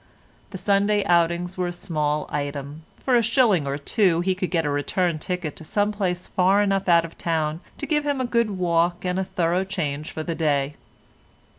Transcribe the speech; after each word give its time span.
The 0.49 0.57
Sunday 0.57 1.03
outings 1.05 1.59
were 1.59 1.67
a 1.67 1.71
small 1.71 2.25
item; 2.31 2.81
for 3.03 3.15
a 3.15 3.21
shilling 3.21 3.67
or 3.67 3.77
two 3.77 4.21
he 4.21 4.33
could 4.33 4.49
get 4.49 4.65
a 4.65 4.69
return 4.71 5.19
ticket 5.19 5.55
to 5.57 5.63
some 5.63 5.91
place 5.91 6.27
far 6.27 6.59
enough 6.63 6.89
out 6.89 7.05
of 7.05 7.19
town 7.19 7.59
to 7.77 7.85
give 7.85 8.03
him 8.03 8.19
a 8.19 8.25
good 8.25 8.49
walk 8.57 9.05
and 9.05 9.19
a 9.19 9.23
thorough 9.23 9.63
change 9.63 10.09
for 10.09 10.23
the 10.23 10.33
day. 10.33 10.73